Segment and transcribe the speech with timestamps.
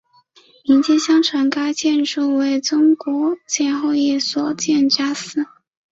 [0.65, 5.45] 民间相传该建筑为曾国荃后裔所建家祠。